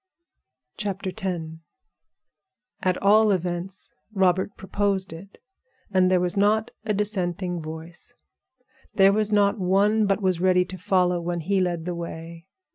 [0.83, 0.99] X
[2.81, 5.37] At all events Robert proposed it,
[5.91, 8.11] and there was not a dissenting voice.
[8.95, 12.47] There was not one but was ready to follow when he led the way.